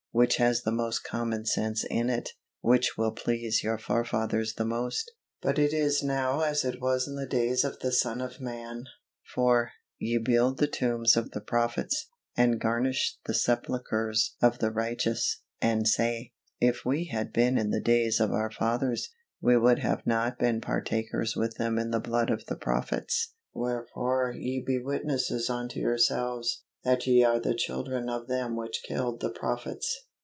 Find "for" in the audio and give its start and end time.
9.33-9.71